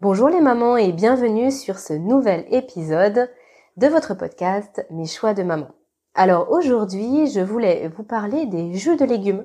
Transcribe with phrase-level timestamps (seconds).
[0.00, 3.28] Bonjour les mamans et bienvenue sur ce nouvel épisode
[3.76, 5.66] de votre podcast Mes choix de maman.
[6.14, 9.44] Alors aujourd'hui, je voulais vous parler des jus de légumes.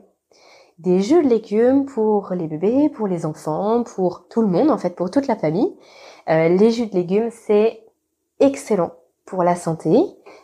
[0.78, 4.78] Des jus de légumes pour les bébés, pour les enfants, pour tout le monde, en
[4.78, 5.76] fait, pour toute la famille.
[6.29, 7.84] Euh, les jus de légumes, c'est
[8.40, 8.92] excellent
[9.26, 9.90] pour la santé,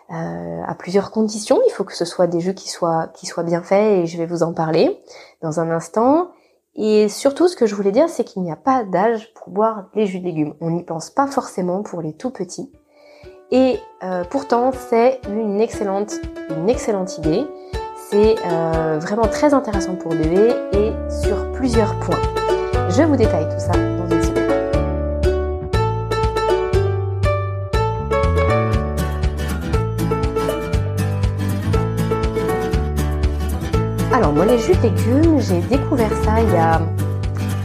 [0.09, 1.59] euh, à plusieurs conditions.
[1.67, 4.17] Il faut que ce soit des jus qui soient, qui soient bien faits et je
[4.17, 5.03] vais vous en parler
[5.43, 6.31] dans un instant.
[6.81, 9.89] Et surtout, ce que je voulais dire, c'est qu'il n'y a pas d'âge pour boire
[9.95, 10.53] les jus de légumes.
[10.61, 12.71] On n'y pense pas forcément pour les tout petits.
[13.51, 16.13] Et euh, pourtant, c'est une excellente,
[16.49, 17.45] une excellente idée.
[18.09, 22.21] C'est euh, vraiment très intéressant pour bébé et sur plusieurs points.
[22.89, 23.88] Je vous détaille tout ça
[34.29, 36.79] Alors moi les jus de légumes, j'ai découvert ça il y a,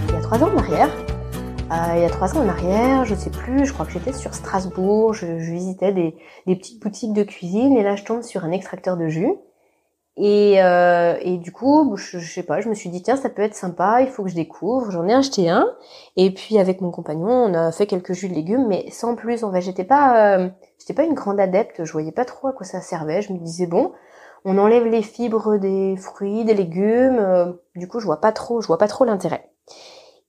[0.08, 0.88] il y a trois ans en arrière.
[1.70, 4.14] Euh, il y a trois ans en arrière, je sais plus, je crois que j'étais
[4.14, 8.50] sur Strasbourg, je, visitais des, petites boutiques de cuisine et là je tombe sur un
[8.50, 9.34] extracteur de jus.
[10.16, 13.28] Et, euh, et du coup, je, je, sais pas, je me suis dit tiens ça
[13.28, 14.90] peut être sympa, il faut que je découvre.
[14.90, 15.66] J'en ai acheté un
[16.16, 19.44] et puis avec mon compagnon on a fait quelques jus de légumes, mais sans plus.
[19.44, 22.52] En fait, j'étais pas, euh, j'étais pas une grande adepte, je voyais pas trop à
[22.54, 23.20] quoi ça servait.
[23.20, 23.92] Je me disais bon,
[24.44, 27.56] on enlève les fibres des fruits, des légumes.
[27.74, 29.50] du coup, je vois pas trop, je vois pas trop l'intérêt.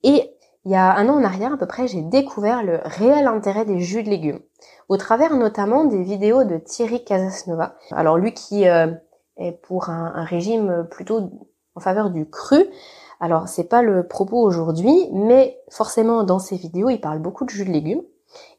[0.03, 0.35] Et
[0.65, 3.65] il y a un an en arrière à peu près, j'ai découvert le réel intérêt
[3.65, 4.39] des jus de légumes,
[4.89, 7.75] au travers notamment des vidéos de Thierry Casasnova.
[7.91, 8.87] Alors lui qui euh,
[9.37, 11.29] est pour un, régime plutôt
[11.75, 12.65] en faveur du cru.
[13.19, 17.51] Alors c'est pas le propos aujourd'hui, mais forcément dans ses vidéos, il parle beaucoup de
[17.51, 18.01] jus de légumes.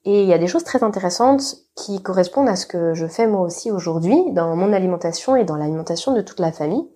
[0.05, 3.27] Et il y a des choses très intéressantes qui correspondent à ce que je fais
[3.27, 6.89] moi aussi aujourd'hui dans mon alimentation et dans l'alimentation de toute la famille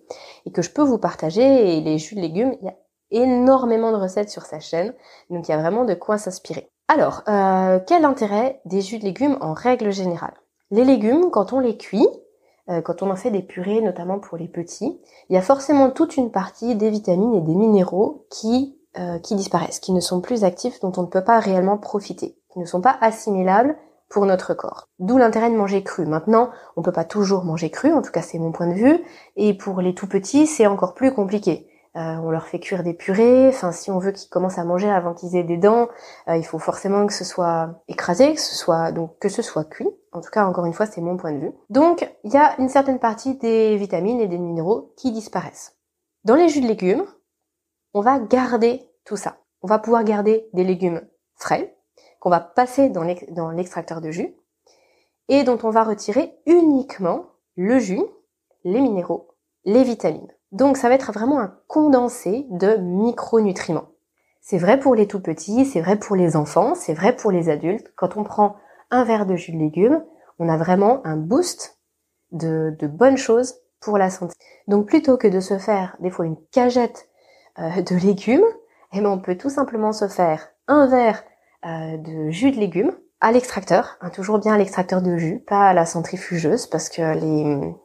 [0.45, 1.77] et que je peux vous partager.
[1.77, 2.75] Et les jus de légumes, il y a
[3.11, 4.93] énormément de recettes sur sa chaîne,
[5.29, 6.69] donc il y a vraiment de quoi s'inspirer.
[6.87, 10.33] Alors, euh, quel intérêt des jus de légumes en règle générale?
[10.71, 12.07] Les légumes, quand on les cuit,
[12.69, 15.89] euh, quand on en fait des purées, notamment pour les petits, il y a forcément
[15.89, 20.21] toute une partie des vitamines et des minéraux qui, euh, qui disparaissent, qui ne sont
[20.21, 23.75] plus actifs, dont on ne peut pas réellement profiter, qui ne sont pas assimilables
[24.09, 24.87] pour notre corps.
[24.99, 26.05] D'où l'intérêt de manger cru.
[26.05, 28.99] Maintenant, on peut pas toujours manger cru, en tout cas c'est mon point de vue,
[29.37, 31.67] et pour les tout petits, c'est encore plus compliqué.
[31.97, 33.49] Euh, on leur fait cuire des purées.
[33.49, 35.89] Enfin, si on veut qu'ils commencent à manger avant qu'ils aient des dents,
[36.29, 39.65] euh, il faut forcément que ce soit écrasé, que ce soit donc que ce soit
[39.65, 39.89] cuit.
[40.13, 41.51] En tout cas, encore une fois, c'est mon point de vue.
[41.69, 45.75] Donc, il y a une certaine partie des vitamines et des minéraux qui disparaissent.
[46.23, 47.05] Dans les jus de légumes,
[47.93, 49.37] on va garder tout ça.
[49.61, 51.01] On va pouvoir garder des légumes
[51.35, 51.75] frais
[52.21, 54.33] qu'on va passer dans l'extracteur de jus
[55.27, 57.25] et dont on va retirer uniquement
[57.57, 58.03] le jus,
[58.63, 59.27] les minéraux,
[59.65, 60.31] les vitamines.
[60.51, 63.89] Donc ça va être vraiment un condensé de micronutriments.
[64.39, 67.49] C'est vrai pour les tout petits, c'est vrai pour les enfants, c'est vrai pour les
[67.49, 67.91] adultes.
[67.95, 68.55] Quand on prend
[68.91, 70.03] un verre de jus de légumes,
[70.39, 71.79] on a vraiment un boost
[72.31, 74.35] de, bonnes choses pour la santé.
[74.67, 77.09] Donc plutôt que de se faire des fois une cagette
[77.57, 78.45] euh, de légumes,
[78.93, 81.23] eh ben, on peut tout simplement se faire un verre
[81.63, 85.73] de jus de légumes à l'extracteur, hein, toujours bien à l'extracteur de jus, pas à
[85.73, 87.75] la centrifugeuse parce que les,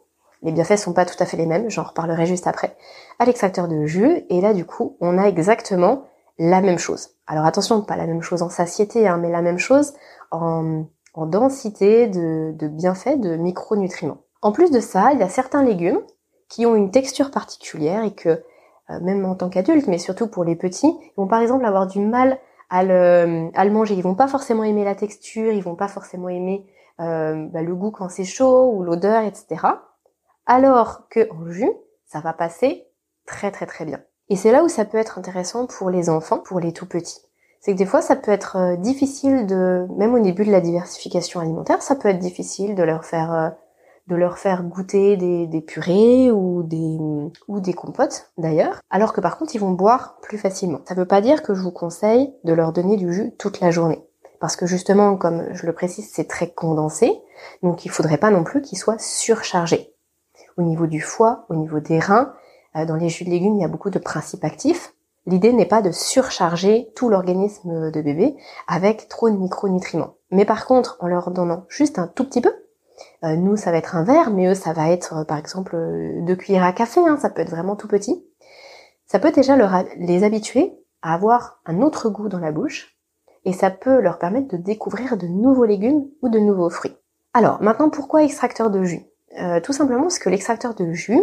[0.43, 2.77] les bienfaits sont pas tout à fait les mêmes, j'en reparlerai juste après,
[3.19, 6.05] à l'extracteur de jus, et là du coup, on a exactement
[6.39, 7.11] la même chose.
[7.27, 9.95] Alors attention, pas la même chose en satiété, hein, mais la même chose
[10.31, 10.87] en,
[11.17, 14.19] densité de, bienfaits, de micronutriments.
[14.43, 16.01] En plus de ça, il y a certains légumes
[16.49, 18.29] qui ont une texture particulière et que,
[18.91, 21.87] euh, même en tant qu'adulte, mais surtout pour les petits, ils vont par exemple avoir
[21.87, 22.39] du mal
[22.71, 23.95] à le, à le manger.
[23.95, 26.67] Ils vont pas forcément aimer la texture, ils vont pas forcément aimer
[27.01, 29.57] euh, bah, le goût quand c'est chaud ou l'odeur, etc
[30.47, 31.73] alors que en jus,
[32.07, 32.87] ça va passer
[33.27, 34.01] très très très bien.
[34.29, 37.21] Et c'est là où ça peut être intéressant pour les enfants, pour les tout petits.
[37.61, 40.61] C'est que des fois, ça peut être euh, difficile de, même au début de la
[40.61, 43.51] diversification alimentaire, ça peut être difficile de leur faire, euh,
[44.07, 49.61] de leur faire goûter des, purées ou des, compotes d'ailleurs, alors que par contre, ils
[49.61, 50.81] vont boire plus facilement.
[50.87, 53.61] Ça ne veut pas dire que je vous conseille de leur donner du jus toute
[53.61, 54.03] la journée.
[54.39, 57.13] Parce que justement, comme je le précise, c'est très condensé,
[57.63, 59.93] donc il faudrait pas non plus qu'ils soient surchargés
[60.57, 62.33] au niveau du foie, au niveau des reins.
[62.77, 64.95] Euh, dans les jus de légumes, il y a beaucoup de principes actifs.
[65.27, 68.37] L'idée n'est pas de surcharger tout l'organisme de bébé
[68.69, 70.15] avec trop de micronutriments.
[70.31, 72.53] Mais par contre, en leur donnant juste un tout petit peu,
[73.23, 75.77] nous ça va être un verre, mais eux ça va être euh, par exemple
[76.23, 78.25] deux cuillères à café, hein, ça peut être vraiment tout petit.
[79.07, 80.73] Ça peut déjà leur, les habituer
[81.03, 82.97] à avoir un autre goût dans la bouche
[83.45, 86.97] et ça peut leur permettre de découvrir de nouveaux légumes ou de nouveaux fruits.
[87.35, 89.07] Alors maintenant pourquoi extracteur de jus?
[89.39, 91.23] Euh, tout simplement parce que l'extracteur de jus,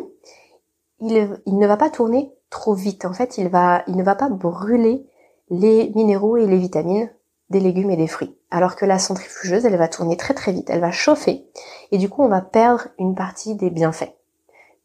[0.99, 3.05] il, ne va pas tourner trop vite.
[3.05, 5.05] En fait, il, va, il ne va pas brûler
[5.49, 7.09] les minéraux et les vitamines
[7.53, 8.35] des légumes et des fruits.
[8.51, 11.45] Alors que la centrifugeuse, elle va tourner très très vite, elle va chauffer
[11.91, 14.13] et du coup on va perdre une partie des bienfaits.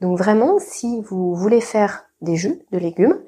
[0.01, 3.19] Donc vraiment, si vous voulez faire des jus de légumes,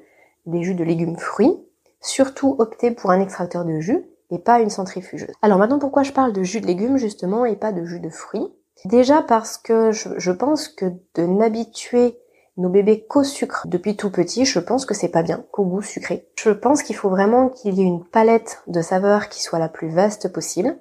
[0.45, 1.57] des jus de légumes fruits,
[1.99, 5.33] surtout optez pour un extracteur de jus et pas une centrifugeuse.
[5.41, 8.09] Alors maintenant pourquoi je parle de jus de légumes justement et pas de jus de
[8.09, 8.47] fruits?
[8.85, 10.85] Déjà parce que je, pense que
[11.15, 12.17] de n'habituer
[12.57, 15.81] nos bébés qu'au sucre depuis tout petit, je pense que c'est pas bien, qu'au goût
[15.81, 16.27] sucré.
[16.35, 19.69] Je pense qu'il faut vraiment qu'il y ait une palette de saveurs qui soit la
[19.69, 20.77] plus vaste possible.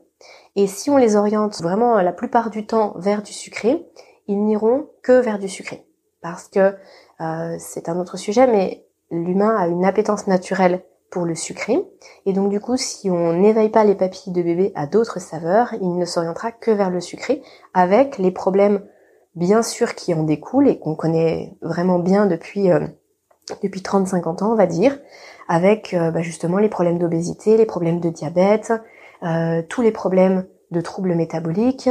[0.56, 3.87] Et si on les oriente vraiment la plupart du temps vers du sucré,
[4.26, 5.87] ils n'iront que vers du sucré.
[6.20, 6.75] Parce que
[7.20, 11.78] euh, c'est un autre sujet, mais l'humain a une appétence naturelle pour le sucré.
[12.26, 15.75] Et donc du coup, si on n'éveille pas les papilles de bébé à d'autres saveurs,
[15.81, 17.43] il ne s'orientera que vers le sucré,
[17.75, 18.82] avec les problèmes
[19.40, 22.87] bien sûr qui en découlent et qu'on connaît vraiment bien depuis euh,
[23.62, 24.96] depuis 30-50 ans, on va dire,
[25.48, 28.72] avec euh, bah, justement les problèmes d'obésité, les problèmes de diabète,
[29.25, 31.90] euh, tous les problèmes de troubles métaboliques,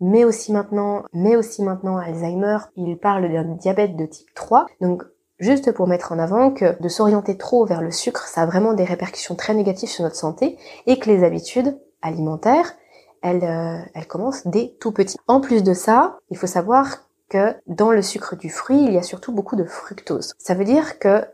[0.00, 2.58] mais aussi maintenant, mais aussi maintenant Alzheimer.
[2.76, 4.66] Il parle d'un diabète de type 3.
[4.80, 5.02] Donc
[5.38, 8.74] juste pour mettre en avant que de s'orienter trop vers le sucre, ça a vraiment
[8.74, 12.74] des répercussions très négatives sur notre santé et que les habitudes alimentaires,
[13.22, 15.16] elles, euh, elles commencent dès tout petit.
[15.26, 18.98] En plus de ça, il faut savoir que dans le sucre du fruit, il y
[18.98, 20.34] a surtout beaucoup de fructose.
[20.38, 21.24] Ça veut dire que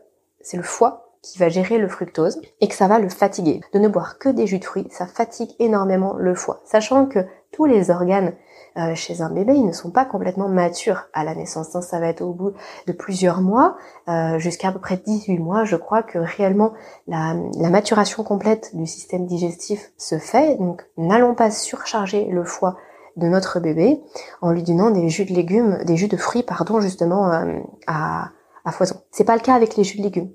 [0.41, 3.61] c'est le foie qui va gérer le fructose et que ça va le fatiguer.
[3.73, 6.61] De ne boire que des jus de fruits, ça fatigue énormément le foie.
[6.65, 7.19] Sachant que
[7.51, 8.33] tous les organes
[8.77, 11.75] euh, chez un bébé, ils ne sont pas complètement matures à la naissance.
[11.75, 11.81] Hein.
[11.81, 12.53] Ça va être au bout
[12.85, 13.75] de plusieurs mois,
[14.07, 16.73] euh, jusqu'à à peu près 18 mois, je crois que réellement
[17.07, 17.33] la,
[17.71, 20.57] maturation complète du système digestif se fait.
[20.57, 22.77] Donc n'allons pas surcharger le foie
[23.15, 23.99] de notre bébé
[24.41, 28.29] en lui donnant des jus de légumes, des jus de fruits, pardon, justement euh, à,
[28.63, 28.97] à foison.
[29.09, 30.29] C'est pas le cas avec les jus de légumes.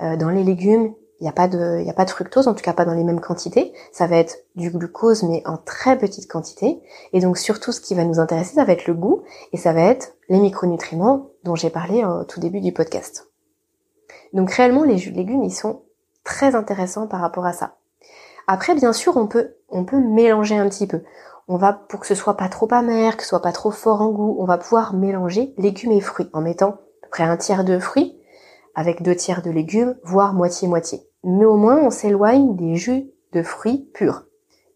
[0.00, 2.54] Dans les légumes, il n'y a pas de, il y a pas de fructose, en
[2.54, 3.72] tout cas pas dans les mêmes quantités.
[3.90, 6.80] Ça va être du glucose, mais en très petite quantité.
[7.12, 9.72] Et donc surtout, ce qui va nous intéresser, ça va être le goût et ça
[9.72, 13.28] va être les micronutriments dont j'ai parlé au tout début du podcast.
[14.32, 15.82] Donc réellement, les jus de légumes, ils sont
[16.22, 17.76] très intéressants par rapport à ça.
[18.46, 21.02] Après, bien sûr, on peut, on peut mélanger un petit peu.
[21.48, 24.02] On va, pour que ce soit pas trop amer, que ce soit pas trop fort
[24.02, 27.36] en goût, on va pouvoir mélanger légumes et fruits en mettant à peu près un
[27.36, 28.17] tiers de fruits
[28.78, 33.42] avec deux tiers de légumes, voire moitié-moitié mais au moins on s'éloigne des jus de
[33.42, 34.24] fruits purs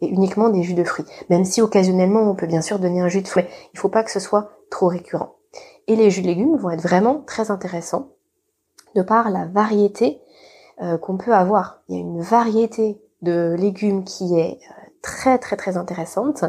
[0.01, 1.07] et uniquement des jus de fruits.
[1.31, 4.03] Même si occasionnellement on peut bien sûr donner un jus de fruits, il faut pas
[4.03, 5.37] que ce soit trop récurrent.
[5.87, 8.11] Et les jus de légumes vont être vraiment très intéressants
[8.95, 10.21] de par la variété
[10.83, 11.83] euh, qu'on peut avoir.
[11.89, 16.45] Il y a une variété de légumes qui est euh, très très très intéressante.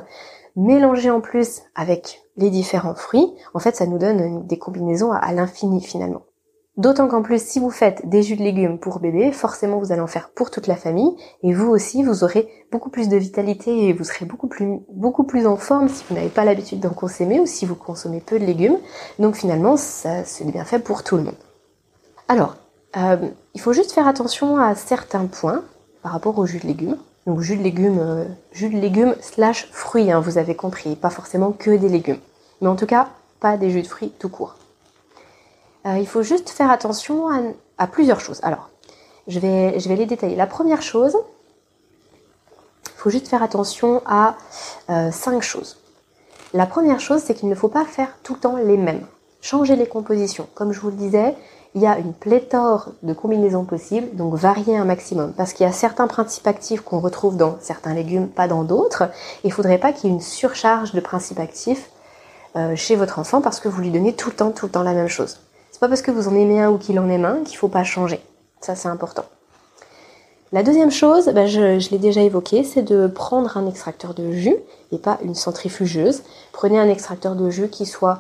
[0.56, 5.32] Mélangée en plus avec les différents fruits, en fait ça nous donne des combinaisons à
[5.34, 6.24] l'infini finalement.
[6.76, 10.02] D'autant qu'en plus, si vous faites des jus de légumes pour bébé, forcément vous allez
[10.02, 13.88] en faire pour toute la famille, et vous aussi, vous aurez beaucoup plus de vitalité
[13.88, 16.90] et vous serez beaucoup plus, beaucoup plus en forme si vous n'avez pas l'habitude d'en
[16.90, 18.80] consommer ou si vous consommez peu de légumes.
[19.20, 21.36] Donc finalement, ça c'est bien fait pour tout le monde.
[22.28, 22.56] Alors,
[22.98, 23.18] euh,
[23.54, 25.64] il faut juste faire attention à certains points
[26.02, 26.98] par rapport au jus de légumes.
[27.28, 31.12] Donc jus de légumes, euh, jus de légumes slash fruits, hein, vous avez compris, pas
[31.12, 32.20] forcément que des légumes.
[32.62, 33.10] Mais en tout cas,
[33.40, 34.56] pas des jus de fruits tout court.
[35.86, 37.28] Euh, il faut juste faire attention
[37.78, 38.40] à, plusieurs choses.
[38.44, 38.70] Alors,
[39.28, 40.36] je vais, les détailler.
[40.36, 41.18] La première chose,
[42.86, 44.36] il faut juste faire attention à
[44.90, 45.78] euh, cinq choses.
[46.54, 49.06] La première chose, c'est qu'il ne faut pas faire tout le temps les mêmes.
[49.42, 50.48] Changer les compositions.
[50.54, 51.36] Comme je vous le disais,
[51.76, 55.34] il y a une pléthore de combinaisons possibles, donc varier un maximum.
[55.34, 59.10] Parce qu'il y a certains principes actifs qu'on retrouve dans certains légumes, pas dans d'autres.
[59.44, 61.90] Il ne faudrait pas qu'il y ait une surcharge de principes actifs
[62.56, 64.84] euh, chez votre enfant parce que vous lui donnez tout le temps, tout le temps
[64.84, 65.40] la même chose.
[65.84, 67.84] Pas parce que vous en aimez un ou qu'il en aime un qu'il faut pas
[67.84, 68.22] changer.
[68.62, 69.26] Ça, c'est important.
[70.54, 74.56] La deuxième chose, ben, je, l'ai déjà évoqué, c'est de prendre un extracteur de jus
[74.94, 76.24] et pas une centrifugeuse.
[76.54, 78.20] Prenez un extracteur de jus qui soit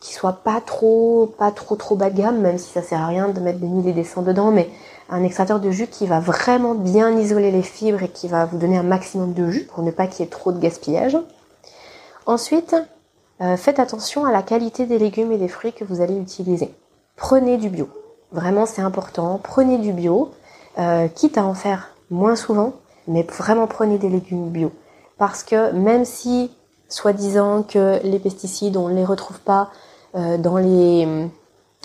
[0.00, 3.28] soit pas trop pas trop trop bas de gamme, même si ça sert à rien
[3.28, 4.70] de mettre des mille et des cents dedans, mais
[5.10, 8.56] un extracteur de jus qui va vraiment bien isoler les fibres et qui va vous
[8.56, 11.18] donner un maximum de jus pour ne pas qu'il y ait trop de gaspillage.
[12.24, 12.74] Ensuite,
[13.42, 16.72] euh, faites attention à la qualité des légumes et des fruits que vous allez utiliser
[17.16, 17.88] prenez du bio.
[18.32, 19.40] Vraiment, c'est important.
[19.42, 20.30] Prenez du bio,
[20.78, 22.72] euh, quitte à en faire moins souvent,
[23.06, 24.72] mais vraiment prenez des légumes bio.
[25.18, 26.50] Parce que même si,
[26.88, 29.70] soi-disant que les pesticides, on ne les retrouve pas
[30.14, 31.28] euh, dans les...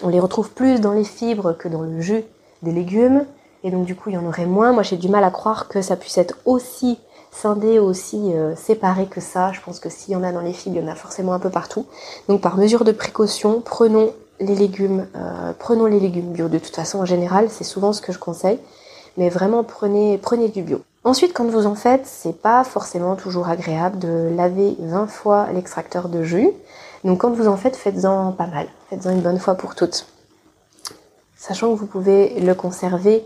[0.04, 2.24] On les retrouve plus dans les fibres que dans le jus
[2.62, 3.26] des légumes,
[3.64, 4.72] et donc du coup il y en aurait moins.
[4.72, 7.00] Moi j'ai du mal à croire que ça puisse être aussi
[7.32, 9.52] scindé, aussi euh, séparé que ça.
[9.54, 11.34] Je pense que s'il y en a dans les fibres, il y en a forcément
[11.34, 11.88] un peu partout.
[12.30, 16.48] Donc par mesure de précaution, prenons les légumes, euh, prenons les légumes bio.
[16.48, 18.60] De toute façon, en général, c'est souvent ce que je conseille.
[19.18, 20.82] Mais vraiment, prenez, prenez du bio.
[21.04, 26.10] Ensuite, quand vous en faites, c'est pas forcément toujours agréable de laver 20 fois l'extracteur
[26.10, 26.52] de jus.
[27.04, 28.68] Donc quand vous en faites, faites-en pas mal.
[28.90, 30.06] Faites-en une bonne fois pour toutes.
[31.36, 33.24] Sachant que vous pouvez le conserver,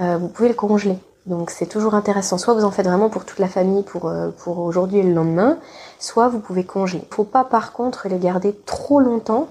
[0.00, 0.98] euh, vous pouvez le congeler.
[1.26, 2.38] Donc c'est toujours intéressant.
[2.38, 5.12] Soit vous en faites vraiment pour toute la famille pour, euh, pour aujourd'hui et le
[5.12, 5.58] lendemain,
[5.98, 7.02] soit vous pouvez congeler.
[7.10, 9.48] Faut pas par contre les garder trop longtemps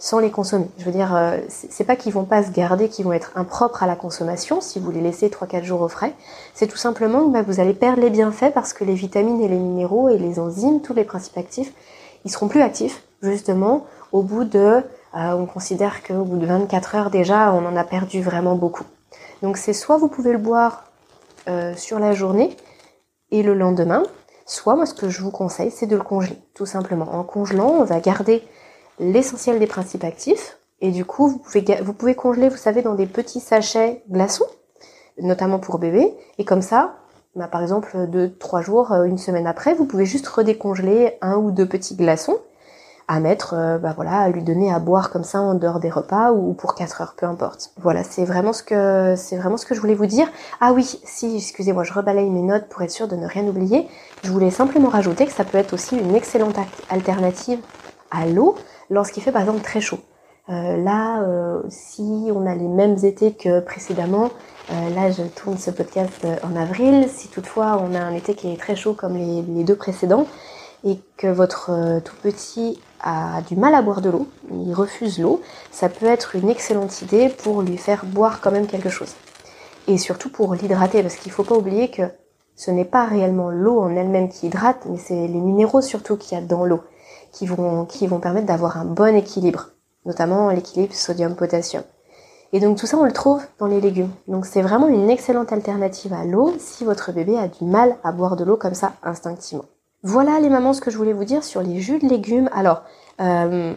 [0.00, 0.66] sans les consommer.
[0.78, 3.82] Je veux dire, euh, c'est pas qu'ils vont pas se garder, qu'ils vont être impropres
[3.82, 6.14] à la consommation si vous les laissez 3-4 jours au frais.
[6.54, 9.48] C'est tout simplement que bah, vous allez perdre les bienfaits parce que les vitamines et
[9.48, 11.72] les minéraux et les enzymes, tous les principes actifs,
[12.24, 16.94] ils seront plus actifs justement au bout de, euh, on considère qu'au bout de 24
[16.94, 18.84] heures déjà, on en a perdu vraiment beaucoup.
[19.42, 20.84] Donc c'est soit vous pouvez le boire
[21.46, 22.56] euh, sur la journée
[23.30, 24.02] et le lendemain,
[24.46, 27.14] soit moi ce que je vous conseille c'est de le congeler, tout simplement.
[27.14, 28.42] En congelant, on va garder
[29.00, 30.58] l'essentiel des principes actifs.
[30.80, 34.46] Et du coup, vous pouvez, vous pouvez congeler, vous savez, dans des petits sachets glaçons,
[35.20, 36.14] notamment pour bébé.
[36.38, 36.96] Et comme ça,
[37.36, 41.36] bah, par exemple, deux, trois jours, euh, une semaine après, vous pouvez juste redécongeler un
[41.36, 42.38] ou deux petits glaçons
[43.08, 45.90] à mettre, euh, bah voilà, à lui donner à boire comme ça en dehors des
[45.90, 47.72] repas ou pour 4 heures, peu importe.
[47.76, 50.28] Voilà, c'est vraiment ce que c'est vraiment ce que je voulais vous dire.
[50.60, 53.88] Ah oui, si, excusez-moi, je rebalaye mes notes pour être sûr de ne rien oublier.
[54.22, 56.54] Je voulais simplement rajouter que ça peut être aussi une excellente
[56.88, 57.58] alternative
[58.10, 58.56] à l'eau
[58.90, 60.00] lorsqu'il fait par exemple très chaud.
[60.50, 64.30] Euh, là, euh, si on a les mêmes étés que précédemment,
[64.72, 68.52] euh, là je tourne ce podcast en avril, si toutefois on a un été qui
[68.52, 70.26] est très chaud comme les, deux précédents,
[70.82, 75.40] et que votre tout petit a du mal à boire de l'eau, il refuse l'eau,
[75.70, 79.14] ça peut être une excellente idée pour lui faire boire quand même quelque chose.
[79.86, 82.02] Et surtout pour l'hydrater, parce qu'il faut pas oublier que
[82.56, 86.36] ce n'est pas réellement l'eau en elle-même qui hydrate, mais c'est les minéraux surtout qu'il
[86.36, 86.80] y a dans l'eau
[87.32, 87.86] qui vont,
[88.20, 89.68] permettre d'avoir un bon équilibre,
[90.06, 91.82] notamment l'équilibre sodium-potassium.
[92.52, 94.10] Et donc tout ça, on le trouve dans les légumes.
[94.26, 98.10] Donc c'est vraiment une excellente alternative à l'eau si votre bébé a du mal à
[98.10, 99.66] boire de l'eau comme ça instinctivement.
[100.02, 102.48] Voilà les mamans ce que je voulais vous dire sur les jus de légumes.
[102.52, 102.82] Alors
[103.20, 103.72] euh,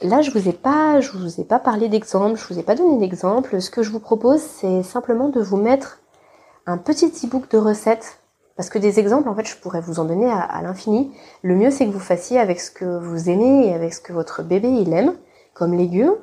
[0.00, 2.74] là je vous ai pas, je vous ai pas parlé d'exemple, je vous ai pas
[2.74, 3.60] donné d'exemple.
[3.60, 6.00] Ce que je vous propose c'est simplement de vous mettre
[6.66, 8.20] un petit e-book de recettes
[8.56, 11.12] parce que des exemples, en fait, je pourrais vous en donner à, l'infini.
[11.42, 14.12] Le mieux, c'est que vous fassiez avec ce que vous aimez et avec ce que
[14.12, 15.14] votre bébé il aime,
[15.54, 16.14] comme légumes.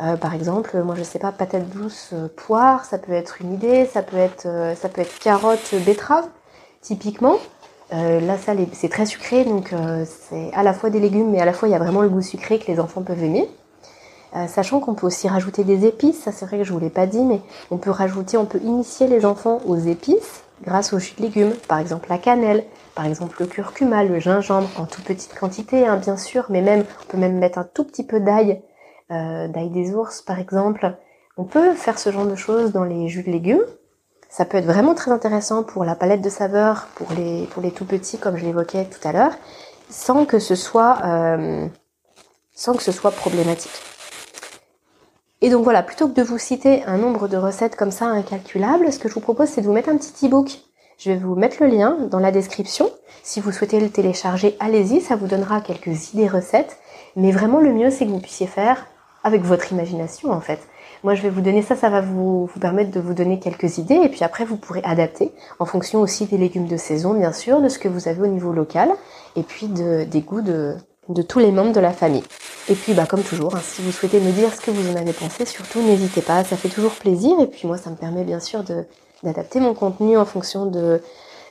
[0.00, 3.54] Euh, par exemple, moi je sais pas, patate douce, euh, poire, ça peut être une
[3.54, 3.86] idée.
[3.86, 6.26] Ça peut être, euh, ça peut être carotte, betterave,
[6.82, 7.36] typiquement.
[7.90, 9.72] là, ça, c'est très sucré, donc
[10.04, 12.08] c'est à la fois des légumes, mais à la fois il y a vraiment le
[12.08, 13.48] goût sucré que les enfants peuvent aimer.
[14.48, 17.06] Sachant qu'on peut aussi rajouter des épices, ça c'est vrai que je vous l'ai pas
[17.06, 17.40] dit, mais
[17.70, 21.54] on peut rajouter, on peut initier les enfants aux épices grâce aux jus de légumes,
[21.68, 22.64] par exemple la cannelle,
[22.94, 26.84] par exemple le curcuma, le gingembre, en toute petite quantité hein, bien sûr, mais même
[27.04, 28.62] on peut même mettre un tout petit peu d'ail,
[29.10, 30.96] euh, d'ail des ours par exemple.
[31.36, 33.64] On peut faire ce genre de choses dans les jus de légumes.
[34.28, 37.70] Ça peut être vraiment très intéressant pour la palette de saveurs, pour les, pour les
[37.70, 39.32] tout petits comme je l'évoquais tout à l'heure,
[39.90, 41.66] sans que ce soit euh,
[42.54, 43.95] sans que ce soit problématique.
[45.46, 48.92] Et donc voilà, plutôt que de vous citer un nombre de recettes comme ça incalculable,
[48.92, 50.58] ce que je vous propose c'est de vous mettre un petit e-book.
[50.98, 52.90] Je vais vous mettre le lien dans la description.
[53.22, 56.78] Si vous souhaitez le télécharger, allez-y, ça vous donnera quelques idées recettes.
[57.14, 58.88] Mais vraiment le mieux c'est que vous puissiez faire
[59.22, 60.58] avec votre imagination en fait.
[61.04, 63.78] Moi je vais vous donner ça, ça va vous, vous permettre de vous donner quelques
[63.78, 67.30] idées et puis après vous pourrez adapter en fonction aussi des légumes de saison bien
[67.30, 68.90] sûr, de ce que vous avez au niveau local
[69.36, 70.76] et puis de, des goûts de
[71.28, 72.24] tous les membres de la famille.
[72.68, 74.96] Et puis bah comme toujours, hein, si vous souhaitez me dire ce que vous en
[74.96, 78.24] avez pensé, surtout n'hésitez pas, ça fait toujours plaisir et puis moi ça me permet
[78.24, 78.64] bien sûr
[79.22, 81.00] d'adapter mon contenu en fonction de,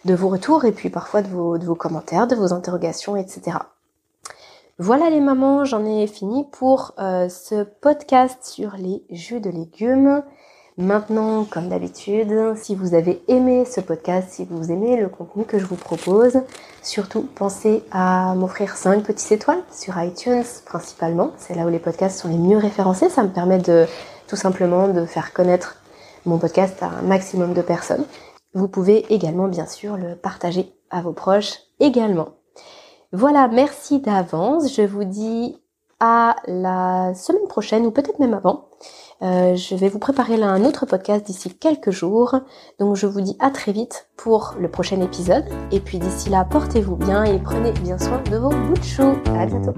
[0.04, 3.58] vos retours et puis parfois de vos, de vos commentaires, de vos interrogations, etc.
[4.78, 10.22] Voilà les mamans, j'en ai fini pour euh, ce podcast sur les jus de légumes.
[10.78, 15.58] Maintenant, comme d'habitude, si vous avez aimé ce podcast, si vous aimez le contenu que
[15.58, 16.42] je vous propose,
[16.84, 21.32] surtout pensez à m'offrir 5 petites étoiles sur iTunes principalement.
[21.38, 23.08] C'est là où les podcasts sont les mieux référencés.
[23.08, 23.86] Ça me permet de
[24.28, 25.78] tout simplement de faire connaître
[26.26, 28.06] mon podcast à un maximum de personnes.
[28.54, 32.30] Vous pouvez également bien sûr le partager à vos proches également.
[33.14, 34.74] Voilà, merci d'avance.
[34.74, 35.58] Je vous dis
[36.00, 38.70] à la semaine prochaine ou peut-être même avant
[39.22, 42.36] euh, je vais vous préparer là un autre podcast d'ici quelques jours.
[42.80, 45.46] Donc je vous dis à très vite pour le prochain épisode.
[45.72, 49.16] Et puis d'ici là, portez-vous bien et prenez bien soin de vos bouts de chou.
[49.38, 49.74] À bientôt.